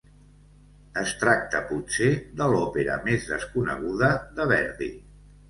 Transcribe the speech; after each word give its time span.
Es 1.01 1.11
tracta 1.23 1.61
potser 1.71 2.07
de 2.41 2.47
l'òpera 2.55 2.97
més 3.09 3.29
desconeguda 3.35 4.11
de 4.41 4.49
Verdi. 4.55 4.91